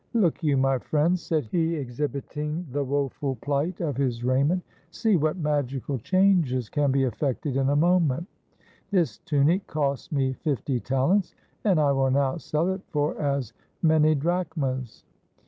"Look 0.15 0.41
you, 0.41 0.57
my 0.57 0.79
friends," 0.79 1.21
said 1.21 1.45
he, 1.51 1.75
exhibiting 1.75 2.65
the 2.71 2.83
woful 2.83 3.35
pUght 3.35 3.81
of 3.81 3.97
his 3.97 4.23
raiment, 4.23 4.63
"see 4.89 5.15
what 5.15 5.37
magical 5.37 5.99
changes 5.99 6.69
can 6.69 6.91
be 6.91 7.03
effected 7.03 7.55
in 7.55 7.69
a 7.69 7.75
moment! 7.75 8.25
This 8.89 9.19
tunic 9.19 9.67
cost 9.67 10.11
me 10.11 10.33
fifty 10.33 10.79
talents, 10.79 11.35
and 11.63 11.79
I 11.79 11.91
will 11.91 12.09
now 12.09 12.37
sell 12.37 12.69
it 12.69 12.81
for 12.87 13.15
as 13.21 13.53
many 13.83 14.15
drachmas." 14.15 15.03